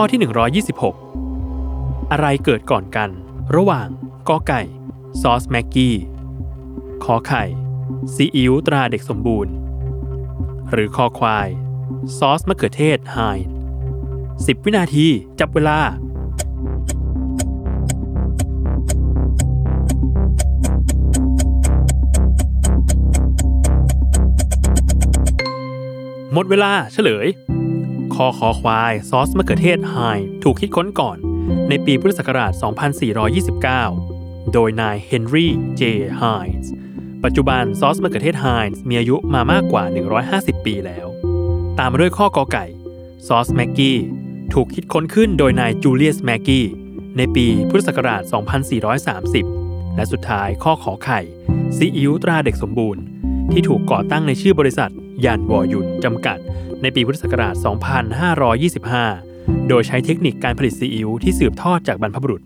[0.00, 0.20] ข้อที่
[1.34, 3.10] 126 อะไรเกิดก่อนกัน
[3.56, 3.88] ระหว่าง
[4.28, 4.62] กอไก่
[5.20, 5.96] ซอสแม็กกี้
[7.04, 7.44] ขอไข่
[8.14, 9.52] ซีอิ๊วตราเด็กสมบูรณ์
[10.70, 11.48] หรือคอควาย
[12.18, 13.46] ซอสมะเขือเทศไฮน์
[14.04, 15.06] 10วินาที
[15.40, 15.78] จับเวลา
[26.32, 27.28] หมดเวลาเฉลย
[28.14, 31.18] ข้อคอควายซอสมะเขือเทศไฮนส์ถูกคิดค้นก่อน
[31.68, 32.52] ในปีพุทธศักราช
[33.92, 35.82] 2429 โดยนายเฮนรี่เจ
[36.16, 36.66] ไฮนส์
[37.24, 39.84] ปัจจุบันซอสมะเขือเทศไฮนส์มีอายุมามากกว่า
[40.26, 41.06] 150 ปีแล้ว
[41.78, 42.66] ตามมาด้วยข้อกอไก่
[43.26, 43.98] ซอสแม็กกี้
[44.52, 46.66] ถูกคิดค้นขึ้นโดยนายจูเลียสแม็กกี้
[47.16, 48.22] ในปีพุทธศักราช
[49.28, 51.20] 2430 และสุดท้ายข้อขอไข่
[51.76, 53.02] ซีอิ๊วตราเด็กสมบูรณ์
[53.52, 54.92] ที่ถูกก่อตั้งในชื่อบริษัท
[55.24, 56.38] ยานวอยุนจำกัด
[56.82, 57.54] ในปีพุทธศักราช
[58.82, 62.42] 2525 โดยใช้เทคนิคการผลิตซีอิ๊วที่สืบทอดจากบรรพบุรุษ